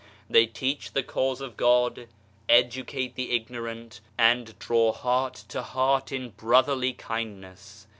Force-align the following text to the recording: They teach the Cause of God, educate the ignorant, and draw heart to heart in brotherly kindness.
They 0.27 0.47
teach 0.47 0.93
the 0.93 1.03
Cause 1.03 1.41
of 1.41 1.55
God, 1.55 2.07
educate 2.49 3.13
the 3.13 3.29
ignorant, 3.35 3.99
and 4.17 4.57
draw 4.57 4.93
heart 4.93 5.35
to 5.49 5.61
heart 5.61 6.11
in 6.11 6.29
brotherly 6.31 6.93
kindness. 6.93 7.85